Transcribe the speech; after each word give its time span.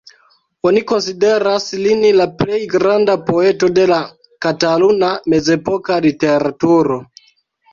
Oni 0.67 0.81
konsideras 0.91 1.67
lin 1.81 2.01
la 2.21 2.27
plej 2.39 2.61
granda 2.71 3.17
poeto 3.27 3.69
de 3.75 3.85
la 3.93 4.01
kataluna 4.47 5.11
mezepoka 5.35 6.01
literaturo. 6.09 6.99